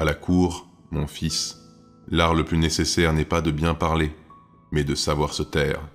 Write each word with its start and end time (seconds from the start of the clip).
À 0.00 0.04
la 0.04 0.14
cour, 0.14 0.66
mon 0.92 1.06
fils, 1.06 1.58
l'art 2.08 2.32
le 2.32 2.42
plus 2.42 2.56
nécessaire 2.56 3.12
n'est 3.12 3.26
pas 3.26 3.42
de 3.42 3.50
bien 3.50 3.74
parler, 3.74 4.16
mais 4.72 4.82
de 4.82 4.94
savoir 4.94 5.34
se 5.34 5.42
taire. 5.42 5.86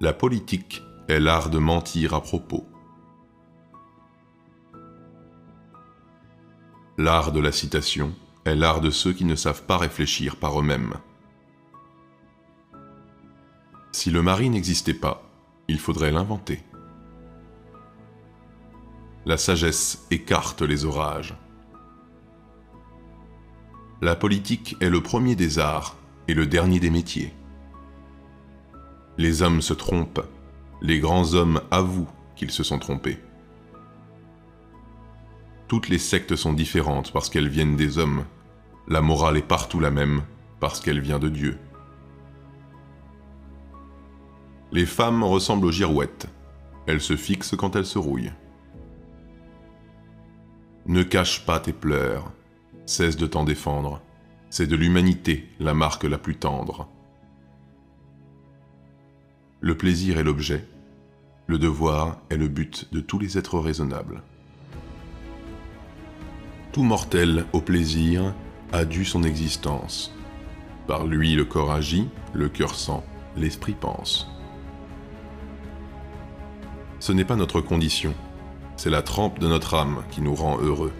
La 0.00 0.14
politique 0.14 0.82
est 1.08 1.20
l'art 1.20 1.50
de 1.50 1.58
mentir 1.58 2.14
à 2.14 2.22
propos. 2.22 2.66
L'art 6.96 7.30
de 7.30 7.40
la 7.40 7.52
citation 7.52 8.14
est 8.46 8.56
l'art 8.56 8.80
de 8.80 8.88
ceux 8.88 9.12
qui 9.12 9.26
ne 9.26 9.36
savent 9.36 9.64
pas 9.64 9.76
réfléchir 9.76 10.36
par 10.36 10.58
eux-mêmes. 10.58 10.94
Si 13.92 14.10
le 14.10 14.22
mari 14.22 14.48
n'existait 14.48 14.94
pas, 14.94 15.28
il 15.68 15.78
faudrait 15.78 16.10
l'inventer. 16.10 16.64
La 19.26 19.38
sagesse 19.38 20.06
écarte 20.10 20.60
les 20.60 20.84
orages. 20.84 21.34
La 24.02 24.16
politique 24.16 24.76
est 24.80 24.90
le 24.90 25.02
premier 25.02 25.34
des 25.34 25.58
arts 25.58 25.96
et 26.28 26.34
le 26.34 26.46
dernier 26.46 26.78
des 26.78 26.90
métiers. 26.90 27.32
Les 29.16 29.40
hommes 29.40 29.62
se 29.62 29.72
trompent, 29.72 30.26
les 30.82 31.00
grands 31.00 31.32
hommes 31.32 31.62
avouent 31.70 32.10
qu'ils 32.36 32.50
se 32.50 32.62
sont 32.62 32.78
trompés. 32.78 33.18
Toutes 35.68 35.88
les 35.88 35.98
sectes 35.98 36.36
sont 36.36 36.52
différentes 36.52 37.10
parce 37.10 37.30
qu'elles 37.30 37.48
viennent 37.48 37.76
des 37.76 37.96
hommes. 37.96 38.26
La 38.88 39.00
morale 39.00 39.38
est 39.38 39.48
partout 39.48 39.80
la 39.80 39.90
même 39.90 40.20
parce 40.60 40.80
qu'elle 40.80 41.00
vient 41.00 41.18
de 41.18 41.30
Dieu. 41.30 41.58
Les 44.70 44.84
femmes 44.84 45.24
ressemblent 45.24 45.64
aux 45.64 45.72
girouettes. 45.72 46.26
Elles 46.86 47.00
se 47.00 47.16
fixent 47.16 47.56
quand 47.56 47.74
elles 47.74 47.86
se 47.86 47.98
rouillent. 47.98 48.32
Ne 50.86 51.02
cache 51.02 51.46
pas 51.46 51.60
tes 51.60 51.72
pleurs, 51.72 52.30
cesse 52.84 53.16
de 53.16 53.26
t'en 53.26 53.44
défendre. 53.44 54.02
C'est 54.50 54.66
de 54.66 54.76
l'humanité 54.76 55.48
la 55.58 55.72
marque 55.72 56.04
la 56.04 56.18
plus 56.18 56.36
tendre. 56.36 56.88
Le 59.60 59.76
plaisir 59.76 60.18
est 60.18 60.24
l'objet, 60.24 60.66
le 61.46 61.58
devoir 61.58 62.18
est 62.28 62.36
le 62.36 62.48
but 62.48 62.92
de 62.92 63.00
tous 63.00 63.18
les 63.18 63.38
êtres 63.38 63.58
raisonnables. 63.58 64.22
Tout 66.72 66.82
mortel 66.82 67.46
au 67.54 67.62
plaisir 67.62 68.34
a 68.72 68.84
dû 68.84 69.06
son 69.06 69.22
existence. 69.22 70.14
Par 70.86 71.06
lui 71.06 71.34
le 71.34 71.46
corps 71.46 71.72
agit, 71.72 72.08
le 72.34 72.50
cœur 72.50 72.74
sent, 72.74 73.02
l'esprit 73.36 73.72
pense. 73.72 74.28
Ce 77.00 77.12
n'est 77.12 77.24
pas 77.24 77.36
notre 77.36 77.62
condition, 77.62 78.14
c'est 78.76 78.90
la 78.90 79.02
trempe 79.02 79.38
de 79.38 79.48
notre 79.48 79.74
âme 79.74 80.02
qui 80.10 80.20
nous 80.20 80.34
rend 80.34 80.58
heureux. 80.58 80.92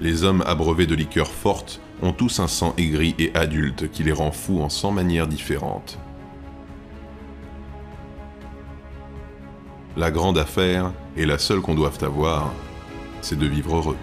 Les 0.00 0.24
hommes 0.24 0.42
abreuvés 0.46 0.86
de 0.86 0.94
liqueurs 0.94 1.30
fortes 1.30 1.80
ont 2.02 2.12
tous 2.12 2.40
un 2.40 2.48
sang 2.48 2.74
aigri 2.76 3.14
et 3.18 3.34
adulte 3.34 3.90
qui 3.90 4.02
les 4.02 4.12
rend 4.12 4.30
fous 4.30 4.60
en 4.60 4.68
cent 4.68 4.90
manières 4.90 5.26
différentes. 5.26 5.98
La 9.96 10.10
grande 10.10 10.36
affaire, 10.36 10.92
et 11.16 11.24
la 11.24 11.38
seule 11.38 11.62
qu'on 11.62 11.74
doive 11.74 11.96
avoir, 12.04 12.52
c'est 13.22 13.38
de 13.38 13.46
vivre 13.46 13.76
heureux. 13.76 13.96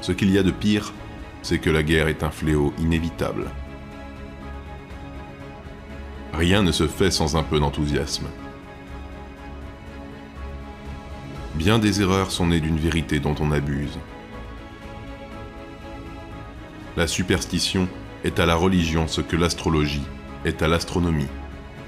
Ce 0.00 0.10
qu'il 0.10 0.30
y 0.32 0.38
a 0.38 0.42
de 0.42 0.50
pire, 0.50 0.92
c'est 1.42 1.58
que 1.58 1.70
la 1.70 1.84
guerre 1.84 2.08
est 2.08 2.24
un 2.24 2.30
fléau 2.30 2.72
inévitable. 2.78 3.50
Rien 6.36 6.62
ne 6.62 6.70
se 6.70 6.86
fait 6.86 7.10
sans 7.10 7.34
un 7.34 7.42
peu 7.42 7.58
d'enthousiasme. 7.58 8.26
Bien 11.54 11.78
des 11.78 12.02
erreurs 12.02 12.30
sont 12.30 12.48
nées 12.48 12.60
d'une 12.60 12.76
vérité 12.76 13.20
dont 13.20 13.34
on 13.40 13.52
abuse. 13.52 13.98
La 16.98 17.06
superstition 17.06 17.88
est 18.22 18.38
à 18.38 18.44
la 18.44 18.54
religion 18.54 19.08
ce 19.08 19.22
que 19.22 19.34
l'astrologie 19.34 20.04
est 20.44 20.60
à 20.60 20.68
l'astronomie, 20.68 21.28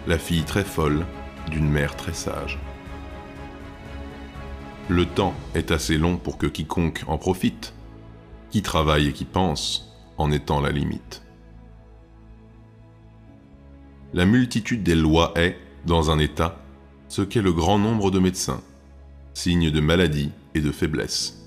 la 0.07 0.19
fille 0.19 0.45
très 0.45 0.65
folle 0.65 1.05
d'une 1.51 1.69
mère 1.69 1.95
très 1.95 2.15
sage. 2.15 2.59
Le 4.89 5.05
temps 5.05 5.35
est 5.55 5.73
assez 5.73 5.99
long 5.99 6.17
pour 6.17 6.39
que 6.39 6.47
quiconque 6.47 7.05
en 7.07 7.19
profite, 7.19 7.75
qui 8.51 8.63
travaille 8.63 9.09
et 9.09 9.13
qui 9.13 9.27
pense, 9.27 9.95
en 10.17 10.31
étant 10.31 10.63
la 10.63 10.73
limite. 10.73 11.28
La 14.15 14.25
multitude 14.25 14.83
des 14.83 14.95
lois 14.95 15.33
est, 15.37 15.59
dans 15.85 16.11
un 16.11 16.19
État, 16.19 16.59
ce 17.09 17.21
qu'est 17.21 17.43
le 17.43 17.53
grand 17.53 17.79
nombre 17.79 18.11
de 18.11 18.19
médecins, 18.19 18.63
signe 19.35 19.71
de 19.71 19.81
maladie 19.81 20.33
et 20.55 20.63
de 20.63 20.73
faiblesse. 20.73 21.47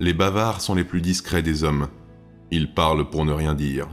Les 0.00 0.12
bavards 0.12 0.60
sont 0.60 0.74
les 0.74 0.84
plus 0.84 1.00
discrets 1.00 1.42
des 1.42 1.62
hommes, 1.62 1.88
ils 2.50 2.74
parlent 2.74 3.08
pour 3.08 3.24
ne 3.24 3.32
rien 3.32 3.54
dire. 3.54 3.88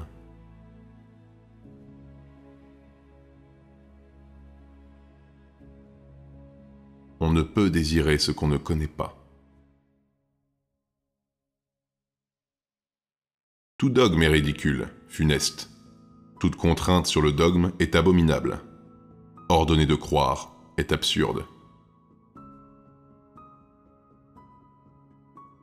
On 7.19 7.31
ne 7.31 7.43
peut 7.43 7.69
désirer 7.69 8.17
ce 8.17 8.31
qu'on 8.31 8.47
ne 8.47 8.57
connaît 8.57 8.87
pas. 8.87 9.15
Tout 13.77 13.89
dogme 13.89 14.23
est 14.23 14.27
ridicule, 14.27 14.87
funeste. 15.07 15.76
Toute 16.39 16.55
contrainte 16.55 17.07
sur 17.07 17.21
le 17.21 17.31
dogme 17.31 17.71
est 17.79 17.95
abominable. 17.95 18.59
Ordonner 19.49 19.87
de 19.87 19.95
croire 19.95 20.51
est 20.77 20.91
absurde. 20.91 21.45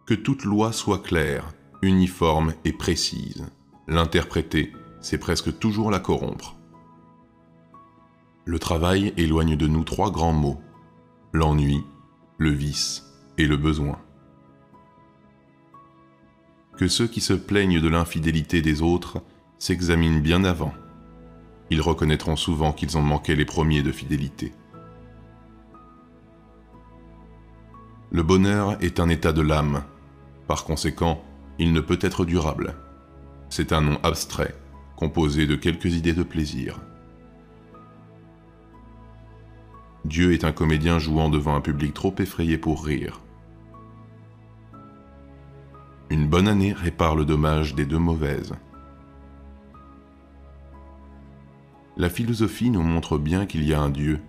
Que 0.07 0.15
toute 0.15 0.45
loi 0.45 0.73
soit 0.73 0.99
claire, 0.99 1.53
uniforme 1.81 2.55
et 2.65 2.73
précise. 2.73 3.47
L'interpréter, 3.87 4.73
c'est 5.01 5.19
presque 5.19 5.59
toujours 5.59 5.91
la 5.91 6.01
corrompre. 6.01 6.57
Le 8.45 8.59
travail 8.59 9.15
éloigne 9.17 9.57
de 9.57 9.69
nous 9.69 9.85
trois 9.85 10.11
grands 10.11 10.33
mots, 10.33 10.61
l'ennui, 11.33 11.85
le 12.37 12.51
vice 12.51 13.05
et 13.39 13.47
le 13.47 13.57
besoin. 13.57 13.99
Que 16.77 16.89
ceux 16.89 17.07
qui 17.07 17.21
se 17.21 17.33
plaignent 17.33 17.81
de 17.81 17.89
l'infidélité 17.89 18.61
des 18.61 18.83
autres 18.83 19.23
s'examinent 19.65 20.21
bien 20.21 20.45
avant. 20.45 20.75
Ils 21.71 21.81
reconnaîtront 21.81 22.37
souvent 22.37 22.75
qu'ils 22.75 22.99
ont 22.99 23.03
manqué 23.03 23.35
les 23.35 23.47
premiers 23.47 23.83
de 23.83 23.93
fidélité. 23.93 24.53
Le 28.11 28.23
bonheur 28.23 28.77
est 28.83 29.01
un 29.01 29.09
état 29.09 29.33
de 29.33 29.41
l'âme. 29.41 29.83
Par 30.49 30.65
conséquent, 30.65 31.25
il 31.59 31.73
ne 31.73 31.81
peut 31.81 31.99
être 32.03 32.27
durable. 32.27 32.75
C'est 33.49 33.73
un 33.73 33.81
nom 33.81 33.99
abstrait, 34.03 34.55
composé 34.97 35.47
de 35.47 35.57
quelques 35.57 35.95
idées 35.95 36.13
de 36.13 36.25
plaisir. 36.25 36.79
Dieu 40.05 40.35
est 40.35 40.45
un 40.45 40.53
comédien 40.53 40.99
jouant 40.99 41.31
devant 41.31 41.57
un 41.57 41.63
public 41.63 41.95
trop 41.95 42.15
effrayé 42.19 42.59
pour 42.59 42.85
rire. 42.85 43.23
Une 46.11 46.29
bonne 46.29 46.49
année 46.49 46.75
répare 46.75 47.17
le 47.17 47.25
dommage 47.25 47.75
des 47.75 47.87
deux 47.87 47.99
mauvaises. 47.99 48.55
La 51.97 52.11
philosophie 52.11 52.71
nous 52.71 52.83
montre 52.83 53.19
bien 53.19 53.47
qu'il 53.47 53.63
y 53.65 53.73
a 53.73 53.81
un 53.81 53.91
Dieu, 53.91 54.21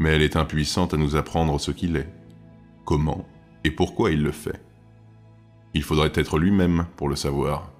mais 0.00 0.10
elle 0.10 0.22
est 0.22 0.34
impuissante 0.34 0.94
à 0.94 0.96
nous 0.96 1.14
apprendre 1.14 1.60
ce 1.60 1.70
qu'il 1.70 1.96
est, 1.96 2.12
comment 2.84 3.24
et 3.62 3.70
pourquoi 3.70 4.10
il 4.10 4.22
le 4.22 4.32
fait. 4.32 4.60
Il 5.74 5.82
faudrait 5.84 6.12
être 6.14 6.38
lui-même 6.38 6.86
pour 6.96 7.08
le 7.08 7.14
savoir. 7.14 7.70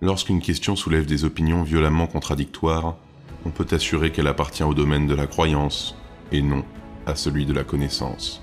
Lorsqu'une 0.00 0.40
question 0.40 0.74
soulève 0.74 1.06
des 1.06 1.24
opinions 1.24 1.62
violemment 1.62 2.06
contradictoires, 2.06 2.96
on 3.44 3.50
peut 3.50 3.66
assurer 3.70 4.10
qu'elle 4.10 4.26
appartient 4.26 4.64
au 4.64 4.74
domaine 4.74 5.06
de 5.06 5.14
la 5.14 5.26
croyance 5.26 5.94
et 6.32 6.42
non 6.42 6.64
à 7.06 7.14
celui 7.14 7.46
de 7.46 7.52
la 7.52 7.64
connaissance. 7.64 8.42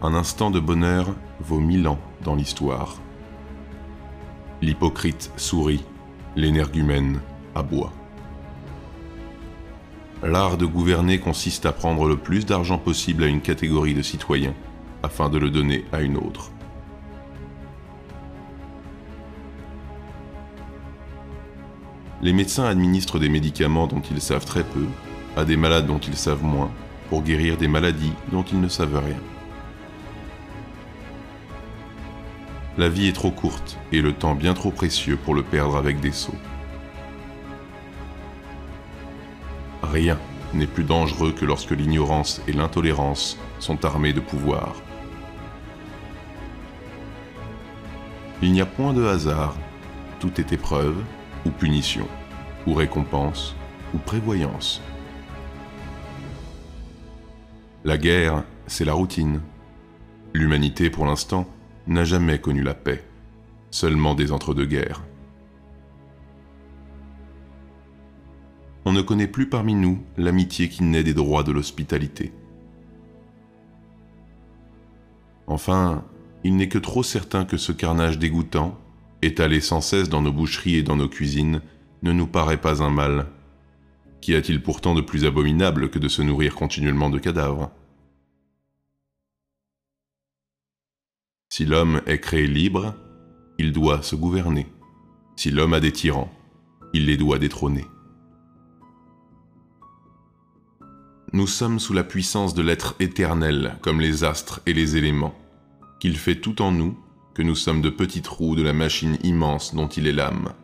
Un 0.00 0.14
instant 0.14 0.50
de 0.50 0.58
bonheur 0.58 1.14
vaut 1.40 1.60
mille 1.60 1.86
ans 1.86 2.00
dans 2.24 2.34
l'histoire. 2.34 3.00
L'hypocrite 4.62 5.30
sourit, 5.36 5.84
l'énergumène 6.36 7.20
aboie. 7.54 7.92
L'art 10.22 10.56
de 10.56 10.66
gouverner 10.66 11.18
consiste 11.18 11.66
à 11.66 11.72
prendre 11.72 12.06
le 12.06 12.16
plus 12.16 12.46
d'argent 12.46 12.78
possible 12.78 13.24
à 13.24 13.26
une 13.26 13.40
catégorie 13.40 13.94
de 13.94 14.02
citoyens 14.02 14.54
afin 15.02 15.28
de 15.28 15.38
le 15.38 15.50
donner 15.50 15.84
à 15.92 16.00
une 16.00 16.16
autre. 16.16 16.52
Les 22.22 22.32
médecins 22.32 22.66
administrent 22.66 23.18
des 23.18 23.28
médicaments 23.28 23.88
dont 23.88 24.02
ils 24.12 24.20
savent 24.20 24.46
très 24.46 24.62
peu 24.62 24.86
à 25.36 25.44
des 25.44 25.56
malades 25.56 25.88
dont 25.88 25.98
ils 25.98 26.16
savent 26.16 26.44
moins 26.44 26.70
pour 27.08 27.22
guérir 27.22 27.56
des 27.56 27.66
maladies 27.66 28.12
dont 28.30 28.44
ils 28.44 28.60
ne 28.60 28.68
savent 28.68 29.02
rien. 29.04 29.18
La 32.78 32.88
vie 32.88 33.08
est 33.08 33.12
trop 33.12 33.30
courte 33.30 33.78
et 33.92 34.00
le 34.00 34.14
temps 34.14 34.34
bien 34.34 34.54
trop 34.54 34.70
précieux 34.70 35.16
pour 35.16 35.34
le 35.34 35.42
perdre 35.42 35.76
avec 35.76 36.00
des 36.00 36.12
sots. 36.12 36.32
Rien 39.82 40.18
n'est 40.54 40.66
plus 40.66 40.84
dangereux 40.84 41.32
que 41.32 41.44
lorsque 41.44 41.72
l'ignorance 41.72 42.40
et 42.48 42.52
l'intolérance 42.52 43.38
sont 43.58 43.84
armées 43.84 44.14
de 44.14 44.20
pouvoir. 44.20 44.76
Il 48.40 48.52
n'y 48.52 48.62
a 48.62 48.66
point 48.66 48.94
de 48.94 49.04
hasard, 49.04 49.54
tout 50.18 50.40
est 50.40 50.52
épreuve 50.52 50.96
ou 51.44 51.50
punition, 51.50 52.08
ou 52.66 52.72
récompense 52.72 53.54
ou 53.94 53.98
prévoyance. 53.98 54.80
La 57.84 57.98
guerre, 57.98 58.44
c'est 58.66 58.84
la 58.84 58.94
routine. 58.94 59.40
L'humanité, 60.32 60.88
pour 60.88 61.04
l'instant, 61.04 61.46
n'a 61.86 62.04
jamais 62.04 62.40
connu 62.40 62.62
la 62.62 62.74
paix, 62.74 63.04
seulement 63.70 64.14
des 64.14 64.32
entre-deux-guerres. 64.32 65.02
On 68.84 68.92
ne 68.92 69.02
connaît 69.02 69.28
plus 69.28 69.48
parmi 69.48 69.74
nous 69.74 70.02
l'amitié 70.16 70.68
qui 70.68 70.82
naît 70.82 71.04
des 71.04 71.14
droits 71.14 71.44
de 71.44 71.52
l'hospitalité. 71.52 72.32
Enfin, 75.46 76.04
il 76.44 76.56
n'est 76.56 76.68
que 76.68 76.78
trop 76.78 77.02
certain 77.02 77.44
que 77.44 77.56
ce 77.56 77.72
carnage 77.72 78.18
dégoûtant, 78.18 78.78
étalé 79.22 79.60
sans 79.60 79.80
cesse 79.80 80.08
dans 80.08 80.22
nos 80.22 80.32
boucheries 80.32 80.76
et 80.76 80.82
dans 80.82 80.96
nos 80.96 81.08
cuisines, 81.08 81.60
ne 82.02 82.12
nous 82.12 82.26
paraît 82.26 82.60
pas 82.60 82.82
un 82.82 82.90
mal. 82.90 83.26
Qu'y 84.20 84.34
a-t-il 84.34 84.62
pourtant 84.62 84.94
de 84.94 85.00
plus 85.00 85.24
abominable 85.24 85.90
que 85.90 85.98
de 85.98 86.08
se 86.08 86.22
nourrir 86.22 86.54
continuellement 86.54 87.10
de 87.10 87.18
cadavres? 87.18 87.70
Si 91.54 91.66
l'homme 91.66 92.00
est 92.06 92.18
créé 92.18 92.46
libre, 92.46 92.94
il 93.58 93.72
doit 93.72 94.00
se 94.00 94.16
gouverner. 94.16 94.66
Si 95.36 95.50
l'homme 95.50 95.74
a 95.74 95.80
des 95.80 95.92
tyrans, 95.92 96.32
il 96.94 97.04
les 97.04 97.18
doit 97.18 97.38
détrôner. 97.38 97.84
Nous 101.34 101.46
sommes 101.46 101.78
sous 101.78 101.92
la 101.92 102.04
puissance 102.04 102.54
de 102.54 102.62
l'être 102.62 102.94
éternel 103.00 103.76
comme 103.82 104.00
les 104.00 104.24
astres 104.24 104.62
et 104.64 104.72
les 104.72 104.96
éléments, 104.96 105.34
qu'il 106.00 106.16
fait 106.16 106.40
tout 106.40 106.62
en 106.62 106.72
nous, 106.72 106.98
que 107.34 107.42
nous 107.42 107.54
sommes 107.54 107.82
de 107.82 107.90
petits 107.90 108.22
trous 108.22 108.56
de 108.56 108.62
la 108.62 108.72
machine 108.72 109.18
immense 109.22 109.74
dont 109.74 109.88
il 109.88 110.06
est 110.06 110.12
l'âme, 110.12 110.54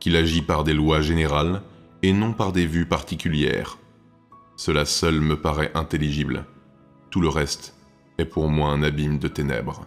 qu'il 0.00 0.16
agit 0.16 0.42
par 0.42 0.64
des 0.64 0.74
lois 0.74 1.00
générales 1.00 1.62
et 2.02 2.12
non 2.12 2.32
par 2.32 2.50
des 2.50 2.66
vues 2.66 2.86
particulières. 2.86 3.78
Cela 4.56 4.84
seul 4.84 5.20
me 5.20 5.40
paraît 5.40 5.70
intelligible. 5.76 6.44
Tout 7.10 7.20
le 7.20 7.28
reste 7.28 7.76
est 8.18 8.24
pour 8.24 8.48
moi 8.48 8.70
un 8.70 8.82
abîme 8.82 9.20
de 9.20 9.28
ténèbres. 9.28 9.86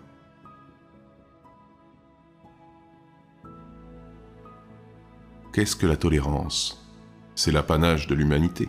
Qu'est-ce 5.55 5.77
que 5.77 5.87
la 5.87 5.95
tolérance? 5.95 6.85
C'est 7.33 7.53
l'apanage 7.53 8.07
de 8.07 8.13
l'humanité. 8.13 8.67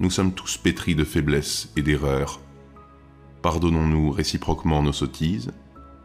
Nous 0.00 0.10
sommes 0.10 0.32
tous 0.32 0.56
pétris 0.58 0.96
de 0.96 1.04
faiblesses 1.04 1.70
et 1.76 1.82
d'erreurs. 1.82 2.40
Pardonnons-nous 3.40 4.10
réciproquement 4.10 4.82
nos 4.82 4.92
sottises, 4.92 5.52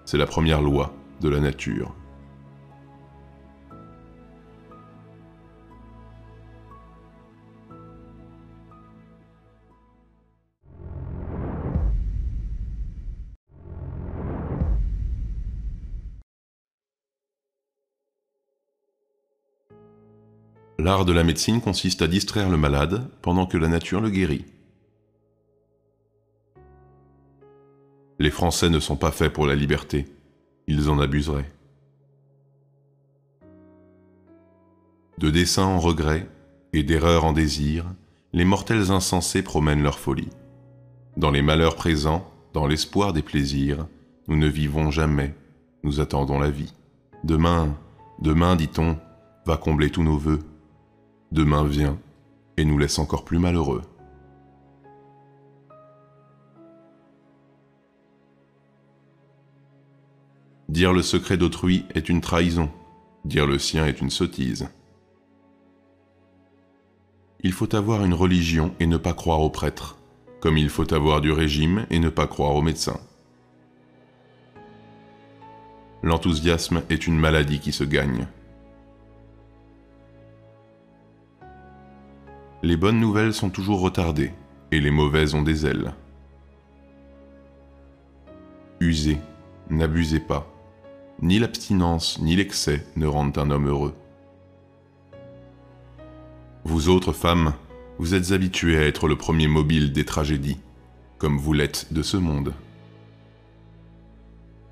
c'est 0.05 0.19
la 0.19 0.27
première 0.27 0.61
loi 0.61 0.93
de 1.19 1.29
la 1.29 1.39
nature. 1.39 1.95
L'art 20.83 21.05
de 21.05 21.13
la 21.13 21.23
médecine 21.23 21.61
consiste 21.61 22.01
à 22.01 22.07
distraire 22.07 22.49
le 22.49 22.57
malade 22.57 23.07
pendant 23.21 23.45
que 23.45 23.55
la 23.55 23.67
nature 23.67 24.01
le 24.01 24.09
guérit. 24.09 24.45
Les 28.17 28.31
Français 28.31 28.67
ne 28.67 28.79
sont 28.79 28.95
pas 28.95 29.11
faits 29.11 29.31
pour 29.31 29.45
la 29.45 29.53
liberté, 29.53 30.07
ils 30.65 30.89
en 30.89 30.97
abuseraient. 30.97 31.51
De 35.19 35.29
dessein 35.29 35.65
en 35.65 35.77
regret 35.77 36.27
et 36.73 36.81
d'erreur 36.81 37.25
en 37.25 37.33
désir, 37.33 37.85
les 38.33 38.45
mortels 38.45 38.89
insensés 38.89 39.43
promènent 39.43 39.83
leur 39.83 39.99
folie. 39.99 40.31
Dans 41.15 41.29
les 41.29 41.43
malheurs 41.43 41.75
présents, 41.75 42.27
dans 42.53 42.65
l'espoir 42.65 43.13
des 43.13 43.21
plaisirs, 43.21 43.85
nous 44.27 44.35
ne 44.35 44.47
vivons 44.47 44.89
jamais, 44.89 45.35
nous 45.83 45.99
attendons 45.99 46.39
la 46.39 46.49
vie. 46.49 46.73
Demain, 47.23 47.77
demain, 48.19 48.55
dit-on, 48.55 48.97
va 49.45 49.57
combler 49.57 49.91
tous 49.91 50.01
nos 50.01 50.17
voeux 50.17 50.39
demain 51.31 51.63
vient 51.63 51.97
et 52.57 52.65
nous 52.65 52.77
laisse 52.77 52.99
encore 52.99 53.23
plus 53.23 53.39
malheureux. 53.39 53.81
Dire 60.69 60.93
le 60.93 61.01
secret 61.01 61.37
d'autrui 61.37 61.85
est 61.93 62.07
une 62.07 62.21
trahison, 62.21 62.69
dire 63.25 63.45
le 63.45 63.59
sien 63.59 63.85
est 63.85 63.99
une 63.99 64.09
sottise. 64.09 64.69
Il 67.43 67.53
faut 67.53 67.75
avoir 67.75 68.05
une 68.05 68.13
religion 68.13 68.73
et 68.79 68.85
ne 68.85 68.97
pas 68.97 69.13
croire 69.13 69.41
aux 69.41 69.49
prêtres, 69.49 69.97
comme 70.39 70.57
il 70.57 70.69
faut 70.69 70.93
avoir 70.93 71.19
du 71.19 71.31
régime 71.31 71.85
et 71.89 71.99
ne 71.99 72.09
pas 72.09 72.27
croire 72.27 72.55
aux 72.55 72.61
médecins. 72.61 72.99
L'enthousiasme 76.03 76.83
est 76.89 77.05
une 77.05 77.19
maladie 77.19 77.59
qui 77.59 77.71
se 77.71 77.83
gagne. 77.83 78.27
Les 82.63 82.77
bonnes 82.77 82.99
nouvelles 82.99 83.33
sont 83.33 83.49
toujours 83.49 83.81
retardées 83.81 84.31
et 84.71 84.79
les 84.79 84.91
mauvaises 84.91 85.33
ont 85.33 85.41
des 85.41 85.65
ailes. 85.65 85.93
Usez, 88.79 89.17
n'abusez 89.69 90.19
pas. 90.19 90.47
Ni 91.21 91.39
l'abstinence 91.39 92.19
ni 92.19 92.35
l'excès 92.35 92.85
ne 92.95 93.07
rendent 93.07 93.37
un 93.37 93.49
homme 93.51 93.67
heureux. 93.67 93.95
Vous 96.63 96.89
autres 96.89 97.13
femmes, 97.13 97.53
vous 97.97 98.13
êtes 98.13 98.31
habituées 98.31 98.77
à 98.77 98.85
être 98.85 99.07
le 99.07 99.15
premier 99.15 99.47
mobile 99.47 99.91
des 99.91 100.05
tragédies, 100.05 100.59
comme 101.17 101.37
vous 101.37 101.53
l'êtes 101.53 101.91
de 101.91 102.03
ce 102.03 102.17
monde. 102.17 102.53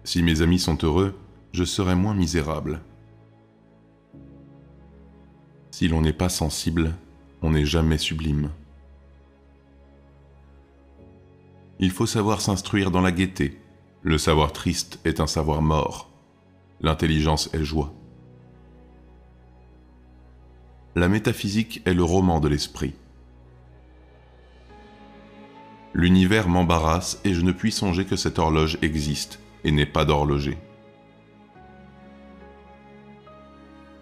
Si 0.04 0.24
mes 0.24 0.42
amis 0.42 0.60
sont 0.60 0.78
heureux, 0.84 1.16
je 1.52 1.64
serai 1.64 1.96
moins 1.96 2.14
misérable. 2.14 2.82
Si 5.72 5.88
l'on 5.88 6.02
n'est 6.02 6.14
pas 6.14 6.30
sensible, 6.30 6.94
on 7.42 7.52
n'est 7.52 7.66
jamais 7.66 7.98
sublime. 7.98 8.50
Il 11.80 11.92
faut 11.92 12.06
savoir 12.06 12.42
s'instruire 12.42 12.92
dans 12.92 13.02
la 13.02 13.12
gaieté. 13.12 13.62
Le 14.02 14.18
savoir 14.18 14.52
triste 14.52 15.00
est 15.06 15.20
un 15.20 15.28
savoir 15.28 15.62
mort. 15.62 16.10
L'intelligence 16.82 17.50
est 17.54 17.64
joie. 17.64 17.94
La 20.96 21.08
métaphysique 21.08 21.82
est 21.86 21.94
le 21.94 22.04
roman 22.04 22.40
de 22.40 22.50
l'esprit. 22.50 22.94
L'univers 25.94 26.48
m'embarrasse 26.48 27.20
et 27.24 27.34
je 27.34 27.42
ne 27.42 27.52
puis 27.52 27.72
songer 27.72 28.06
que 28.06 28.16
cette 28.16 28.40
horloge 28.40 28.78
existe 28.82 29.40
et 29.64 29.72
n'est 29.72 29.86
pas 29.86 30.06
d'horloger. 30.06 30.58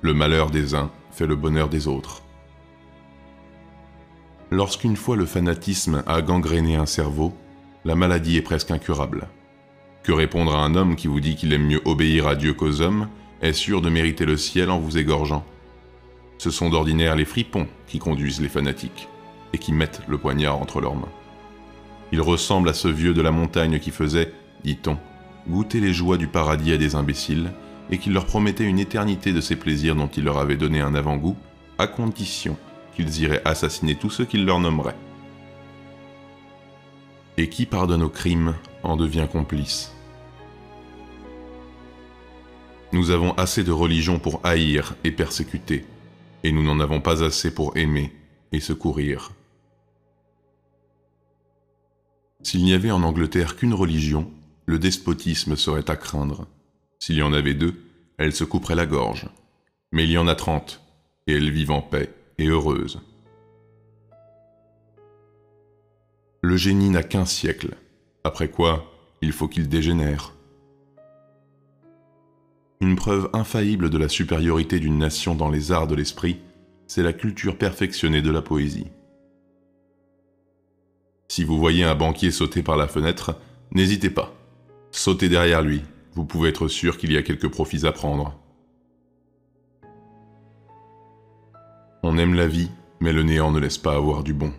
Le 0.01 0.13
malheur 0.13 0.49
des 0.49 0.75
uns 0.75 0.91
fait 1.11 1.27
le 1.27 1.35
bonheur 1.35 1.69
des 1.69 1.87
autres. 1.87 2.23
Lorsqu'une 4.49 4.95
fois 4.95 5.17
le 5.17 5.25
fanatisme 5.25 6.03
a 6.07 6.21
gangréné 6.21 6.77
un 6.77 6.85
cerveau, 6.85 7.33
la 7.83 7.95
maladie 7.95 8.37
est 8.37 8.41
presque 8.41 8.71
incurable. 8.71 9.27
Que 10.03 10.13
répondre 10.13 10.55
à 10.55 10.63
un 10.63 10.73
homme 10.73 10.95
qui 10.95 11.07
vous 11.07 11.19
dit 11.19 11.35
qu'il 11.35 11.51
aime 11.51 11.67
mieux 11.67 11.81
obéir 11.83 12.27
à 12.27 12.35
Dieu 12.35 12.53
qu'aux 12.53 12.81
hommes 12.81 13.09
est 13.41 13.51
sûr 13.51 13.81
de 13.81 13.89
mériter 13.89 14.25
le 14.25 14.37
ciel 14.37 14.69
en 14.71 14.79
vous 14.79 14.97
égorgeant 14.97 15.45
Ce 16.37 16.49
sont 16.49 16.69
d'ordinaire 16.69 17.17
les 17.17 17.25
fripons 17.25 17.67
qui 17.87 17.99
conduisent 17.99 18.39
les 18.39 18.47
fanatiques 18.47 19.09
et 19.51 19.57
qui 19.57 19.73
mettent 19.73 20.01
le 20.07 20.17
poignard 20.17 20.61
entre 20.61 20.79
leurs 20.79 20.95
mains. 20.95 21.11
Il 22.13 22.21
ressemble 22.21 22.69
à 22.69 22.73
ce 22.73 22.87
vieux 22.87 23.13
de 23.13 23.21
la 23.21 23.31
montagne 23.31 23.79
qui 23.79 23.91
faisait, 23.91 24.31
dit-on, 24.63 24.97
goûter 25.49 25.81
les 25.81 25.91
joies 25.91 26.17
du 26.17 26.27
paradis 26.27 26.71
à 26.71 26.77
des 26.77 26.95
imbéciles 26.95 27.51
et 27.91 27.97
qui 27.97 28.11
leur 28.11 28.25
promettait 28.25 28.63
une 28.63 28.79
éternité 28.79 29.33
de 29.33 29.41
ces 29.41 29.57
plaisirs 29.57 29.95
dont 29.95 30.07
il 30.07 30.23
leur 30.23 30.37
avait 30.37 30.55
donné 30.55 30.79
un 30.79 30.95
avant-goût, 30.95 31.35
à 31.77 31.87
condition 31.87 32.57
qu'ils 32.97 33.21
iraient 33.21 33.43
assassiner 33.45 33.95
tous 33.95 34.09
ceux 34.09 34.25
qu'ils 34.25 34.43
leur 34.43 34.59
nommeraient. 34.59 34.97
Et 37.37 37.47
qui 37.47 37.67
pardonne 37.67 38.01
aux 38.01 38.09
crimes 38.09 38.55
en 38.81 38.97
devient 38.97 39.27
complice. 39.31 39.93
Nous 42.91 43.11
avons 43.11 43.33
assez 43.33 43.63
de 43.63 43.71
religion 43.71 44.17
pour 44.17 44.43
haïr 44.43 44.95
et 45.03 45.11
persécuter, 45.11 45.85
et 46.43 46.51
nous 46.51 46.63
n'en 46.63 46.79
avons 46.79 46.99
pas 46.99 47.23
assez 47.23 47.53
pour 47.53 47.77
aimer 47.77 48.11
et 48.51 48.59
secourir. 48.59 49.31
S'il 52.41 52.63
n'y 52.63 52.73
avait 52.73 52.91
en 52.91 53.03
Angleterre 53.03 53.57
qu'une 53.57 53.75
religion, 53.75 54.31
le 54.65 54.79
despotisme 54.79 55.55
serait 55.55 55.91
à 55.91 55.95
craindre. 55.95 56.47
S'il 56.97 57.17
y 57.17 57.21
en 57.21 57.33
avait 57.33 57.53
deux, 57.53 57.79
elle 58.17 58.33
se 58.33 58.43
couperait 58.43 58.73
la 58.73 58.87
gorge. 58.87 59.27
Mais 59.91 60.05
il 60.05 60.11
y 60.11 60.17
en 60.17 60.27
a 60.27 60.33
trente, 60.33 60.81
et 61.27 61.33
elles 61.33 61.51
vivent 61.51 61.71
en 61.71 61.81
paix 61.81 62.16
et 62.37 62.47
heureuses. 62.47 63.01
Le 66.41 66.55
génie 66.55 66.89
n'a 66.89 67.03
qu'un 67.03 67.25
siècle, 67.25 67.75
après 68.23 68.49
quoi 68.49 68.91
il 69.21 69.31
faut 69.31 69.47
qu'il 69.47 69.67
dégénère. 69.67 70.35
Une 72.79 72.95
preuve 72.95 73.29
infaillible 73.33 73.89
de 73.89 73.97
la 73.97 74.07
supériorité 74.07 74.79
d'une 74.79 74.99
nation 74.99 75.33
dans 75.33 75.49
les 75.49 75.71
arts 75.71 75.87
de 75.87 75.95
l'esprit, 75.95 76.39
c'est 76.85 77.01
la 77.01 77.13
culture 77.13 77.57
perfectionnée 77.57 78.21
de 78.21 78.29
la 78.29 78.43
poésie. 78.43 78.87
Si 81.27 81.43
vous 81.43 81.57
voyez 81.57 81.83
un 81.83 81.95
banquier 81.95 82.31
sauter 82.31 82.61
par 82.61 82.77
la 82.77 82.87
fenêtre, 82.87 83.35
n'hésitez 83.71 84.11
pas. 84.11 84.33
Sautez 84.91 85.27
derrière 85.27 85.63
lui, 85.63 85.81
vous 86.13 86.25
pouvez 86.25 86.49
être 86.49 86.67
sûr 86.67 86.97
qu'il 86.97 87.11
y 87.11 87.17
a 87.17 87.23
quelques 87.23 87.49
profits 87.49 87.85
à 87.85 87.91
prendre. 87.91 88.39
On 92.03 92.17
aime 92.17 92.35
la 92.35 92.47
vie, 92.47 92.69
mais 92.99 93.13
le 93.13 93.23
néant 93.23 93.51
ne 93.51 93.59
laisse 93.59 93.77
pas 93.77 93.95
avoir 93.95 94.23
du 94.23 94.33
bon. 94.33 94.53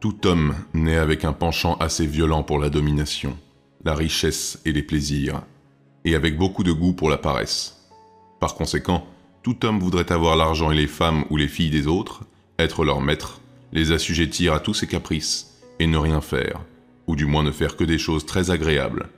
Tout 0.00 0.26
homme 0.26 0.54
naît 0.74 0.96
avec 0.96 1.24
un 1.24 1.32
penchant 1.32 1.76
assez 1.76 2.06
violent 2.06 2.42
pour 2.42 2.58
la 2.58 2.70
domination, 2.70 3.36
la 3.84 3.94
richesse 3.94 4.60
et 4.64 4.72
les 4.72 4.82
plaisirs, 4.82 5.42
et 6.04 6.14
avec 6.14 6.36
beaucoup 6.36 6.64
de 6.64 6.72
goût 6.72 6.92
pour 6.92 7.10
la 7.10 7.18
paresse. 7.18 7.88
Par 8.40 8.54
conséquent, 8.54 9.06
tout 9.42 9.64
homme 9.64 9.78
voudrait 9.78 10.10
avoir 10.10 10.36
l'argent 10.36 10.70
et 10.70 10.76
les 10.76 10.86
femmes 10.86 11.24
ou 11.30 11.36
les 11.36 11.48
filles 11.48 11.70
des 11.70 11.86
autres, 11.86 12.24
être 12.58 12.84
leur 12.84 13.00
maître, 13.00 13.40
les 13.72 13.92
assujettir 13.92 14.54
à 14.54 14.60
tous 14.60 14.74
ses 14.74 14.86
caprices, 14.86 15.60
et 15.78 15.86
ne 15.86 15.98
rien 15.98 16.20
faire, 16.20 16.60
ou 17.06 17.16
du 17.16 17.26
moins 17.26 17.42
ne 17.42 17.50
faire 17.50 17.76
que 17.76 17.84
des 17.84 17.98
choses 17.98 18.26
très 18.26 18.50
agréables. 18.50 19.08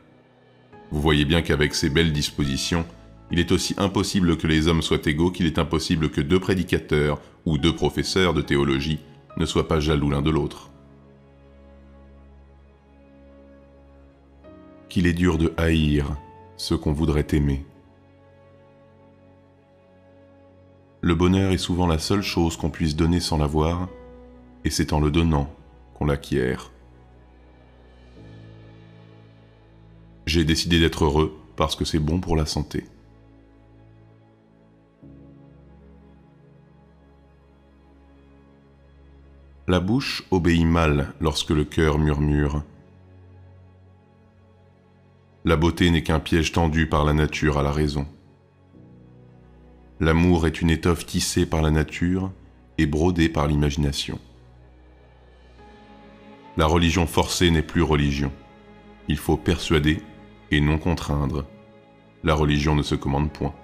Vous 0.90 1.00
voyez 1.00 1.24
bien 1.24 1.42
qu'avec 1.42 1.74
ces 1.74 1.90
belles 1.90 2.12
dispositions, 2.12 2.86
il 3.34 3.40
est 3.40 3.50
aussi 3.50 3.74
impossible 3.78 4.36
que 4.36 4.46
les 4.46 4.68
hommes 4.68 4.80
soient 4.80 5.04
égaux 5.06 5.32
qu'il 5.32 5.46
est 5.46 5.58
impossible 5.58 6.08
que 6.08 6.20
deux 6.20 6.38
prédicateurs 6.38 7.20
ou 7.44 7.58
deux 7.58 7.74
professeurs 7.74 8.32
de 8.32 8.42
théologie 8.42 9.00
ne 9.36 9.44
soient 9.44 9.66
pas 9.66 9.80
jaloux 9.80 10.08
l'un 10.08 10.22
de 10.22 10.30
l'autre. 10.30 10.70
qu'il 14.88 15.08
est 15.08 15.12
dur 15.12 15.38
de 15.38 15.52
haïr 15.56 16.16
ce 16.56 16.74
qu'on 16.74 16.92
voudrait 16.92 17.26
aimer. 17.32 17.66
Le 21.00 21.16
bonheur 21.16 21.50
est 21.50 21.58
souvent 21.58 21.88
la 21.88 21.98
seule 21.98 22.22
chose 22.22 22.56
qu'on 22.56 22.70
puisse 22.70 22.94
donner 22.94 23.18
sans 23.18 23.36
l'avoir, 23.36 23.88
et 24.64 24.70
c'est 24.70 24.92
en 24.92 25.00
le 25.00 25.10
donnant 25.10 25.52
qu'on 25.94 26.04
l'acquiert. 26.04 26.70
J'ai 30.26 30.44
décidé 30.44 30.78
d'être 30.78 31.02
heureux 31.02 31.36
parce 31.56 31.74
que 31.74 31.84
c'est 31.84 31.98
bon 31.98 32.20
pour 32.20 32.36
la 32.36 32.46
santé. 32.46 32.84
La 39.66 39.80
bouche 39.80 40.24
obéit 40.30 40.66
mal 40.66 41.14
lorsque 41.22 41.48
le 41.48 41.64
cœur 41.64 41.98
murmure. 41.98 42.62
La 45.46 45.56
beauté 45.56 45.90
n'est 45.90 46.02
qu'un 46.02 46.20
piège 46.20 46.52
tendu 46.52 46.86
par 46.86 47.06
la 47.06 47.14
nature 47.14 47.56
à 47.56 47.62
la 47.62 47.72
raison. 47.72 48.06
L'amour 50.00 50.46
est 50.46 50.60
une 50.60 50.68
étoffe 50.68 51.06
tissée 51.06 51.46
par 51.46 51.62
la 51.62 51.70
nature 51.70 52.30
et 52.76 52.84
brodée 52.84 53.30
par 53.30 53.46
l'imagination. 53.46 54.18
La 56.58 56.66
religion 56.66 57.06
forcée 57.06 57.50
n'est 57.50 57.62
plus 57.62 57.82
religion. 57.82 58.32
Il 59.08 59.16
faut 59.16 59.38
persuader 59.38 60.02
et 60.50 60.60
non 60.60 60.76
contraindre. 60.76 61.46
La 62.22 62.34
religion 62.34 62.74
ne 62.74 62.82
se 62.82 62.94
commande 62.94 63.32
point. 63.32 63.54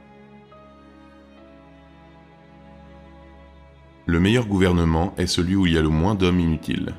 Le 4.07 4.19
meilleur 4.21 4.47
gouvernement 4.47 5.15
est 5.19 5.27
celui 5.27 5.57
où 5.57 5.67
il 5.67 5.75
y 5.75 5.79
a 5.79 5.83
le 5.83 5.89
moins 5.89 6.15
d'hommes 6.15 6.41
inutiles. 6.41 6.95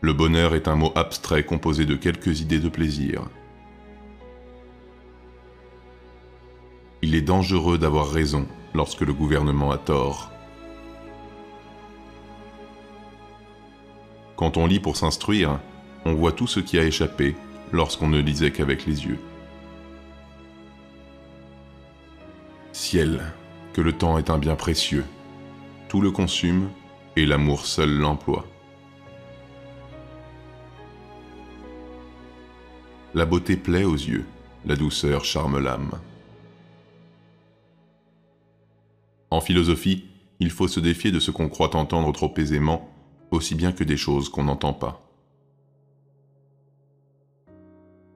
Le 0.00 0.12
bonheur 0.12 0.54
est 0.54 0.66
un 0.66 0.74
mot 0.74 0.92
abstrait 0.96 1.44
composé 1.44 1.84
de 1.84 1.94
quelques 1.94 2.40
idées 2.40 2.58
de 2.58 2.68
plaisir. 2.68 3.22
Il 7.02 7.14
est 7.14 7.22
dangereux 7.22 7.78
d'avoir 7.78 8.10
raison 8.10 8.46
lorsque 8.74 9.02
le 9.02 9.12
gouvernement 9.12 9.70
a 9.70 9.78
tort. 9.78 10.32
Quand 14.36 14.56
on 14.56 14.66
lit 14.66 14.80
pour 14.80 14.96
s'instruire, 14.96 15.60
on 16.04 16.14
voit 16.14 16.32
tout 16.32 16.48
ce 16.48 16.58
qui 16.58 16.78
a 16.78 16.84
échappé 16.84 17.36
lorsqu'on 17.70 18.08
ne 18.08 18.18
lisait 18.20 18.50
qu'avec 18.50 18.86
les 18.86 19.04
yeux. 19.04 19.18
Que 23.72 23.80
le 23.80 23.94
temps 23.94 24.18
est 24.18 24.28
un 24.28 24.36
bien 24.36 24.54
précieux. 24.54 25.06
Tout 25.88 26.02
le 26.02 26.10
consume 26.10 26.68
et 27.16 27.24
l'amour 27.24 27.64
seul 27.64 27.90
l'emploie. 27.90 28.44
La 33.14 33.24
beauté 33.24 33.56
plaît 33.56 33.84
aux 33.84 33.94
yeux, 33.94 34.26
la 34.66 34.76
douceur 34.76 35.24
charme 35.24 35.58
l'âme. 35.58 35.92
En 39.30 39.40
philosophie, 39.40 40.04
il 40.38 40.50
faut 40.50 40.68
se 40.68 40.78
défier 40.78 41.10
de 41.10 41.18
ce 41.18 41.30
qu'on 41.30 41.48
croit 41.48 41.74
entendre 41.74 42.12
trop 42.12 42.34
aisément, 42.36 42.90
aussi 43.30 43.54
bien 43.54 43.72
que 43.72 43.84
des 43.84 43.96
choses 43.96 44.28
qu'on 44.28 44.44
n'entend 44.44 44.74
pas. 44.74 45.00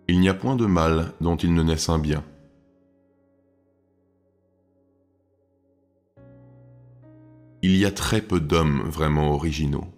Il 0.07 0.21
n'y 0.21 0.29
a 0.29 0.35
point 0.35 0.55
de 0.55 0.67
mal 0.67 1.15
dont 1.23 1.37
il 1.37 1.55
ne 1.55 1.63
naisse 1.63 1.89
un 1.89 1.99
bien. 1.99 2.23
Il 7.69 7.77
y 7.77 7.85
a 7.85 7.91
très 7.91 8.21
peu 8.21 8.39
d'hommes 8.39 8.83
vraiment 8.83 9.33
originaux. 9.33 9.89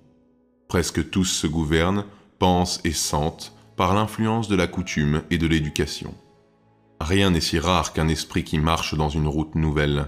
Presque 0.68 1.10
tous 1.10 1.26
se 1.26 1.46
gouvernent, 1.46 2.06
pensent 2.38 2.80
et 2.82 2.94
sentent 2.94 3.52
par 3.76 3.92
l'influence 3.92 4.48
de 4.48 4.56
la 4.56 4.66
coutume 4.66 5.20
et 5.30 5.36
de 5.36 5.46
l'éducation. 5.46 6.14
Rien 6.98 7.28
n'est 7.28 7.42
si 7.42 7.58
rare 7.58 7.92
qu'un 7.92 8.08
esprit 8.08 8.42
qui 8.42 8.58
marche 8.58 8.94
dans 8.94 9.10
une 9.10 9.28
route 9.28 9.54
nouvelle. 9.54 10.06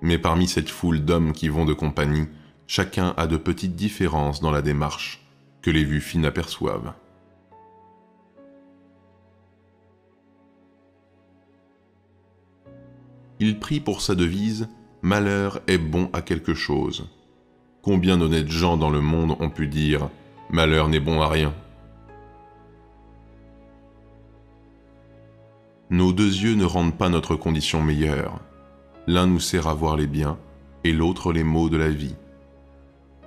Mais 0.00 0.16
parmi 0.16 0.48
cette 0.48 0.70
foule 0.70 1.04
d'hommes 1.04 1.34
qui 1.34 1.50
vont 1.50 1.66
de 1.66 1.74
compagnie, 1.74 2.28
chacun 2.66 3.12
a 3.18 3.26
de 3.26 3.36
petites 3.36 3.76
différences 3.76 4.40
dans 4.40 4.50
la 4.50 4.62
démarche 4.62 5.26
que 5.60 5.70
les 5.70 5.84
vues 5.84 6.00
fines 6.00 6.24
aperçoivent. 6.24 6.94
Il 13.40 13.60
prie 13.60 13.80
pour 13.80 14.00
sa 14.00 14.14
devise 14.14 14.70
Malheur 15.04 15.58
est 15.66 15.78
bon 15.78 16.08
à 16.12 16.22
quelque 16.22 16.54
chose. 16.54 17.08
Combien 17.82 18.16
d'honnêtes 18.16 18.52
gens 18.52 18.76
dans 18.76 18.88
le 18.88 19.00
monde 19.00 19.36
ont 19.40 19.50
pu 19.50 19.66
dire 19.66 20.08
Malheur 20.48 20.88
n'est 20.88 21.00
bon 21.00 21.20
à 21.20 21.26
rien 21.26 21.52
Nos 25.90 26.12
deux 26.12 26.32
yeux 26.44 26.54
ne 26.54 26.64
rendent 26.64 26.96
pas 26.96 27.08
notre 27.08 27.34
condition 27.34 27.82
meilleure. 27.82 28.38
L'un 29.08 29.26
nous 29.26 29.40
sert 29.40 29.66
à 29.66 29.74
voir 29.74 29.96
les 29.96 30.06
biens 30.06 30.38
et 30.84 30.92
l'autre 30.92 31.32
les 31.32 31.42
maux 31.42 31.68
de 31.68 31.76
la 31.76 31.90
vie. 31.90 32.14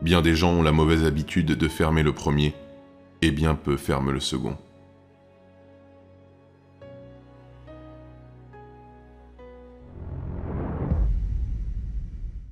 Bien 0.02 0.22
des 0.22 0.34
gens 0.34 0.54
ont 0.54 0.64
la 0.64 0.72
mauvaise 0.72 1.04
habitude 1.04 1.48
de 1.48 1.68
fermer 1.68 2.04
le 2.04 2.14
premier 2.14 2.56
et 3.22 3.32
bien 3.32 3.54
peu 3.54 3.76
ferment 3.76 4.12
le 4.12 4.22
second. 4.22 4.56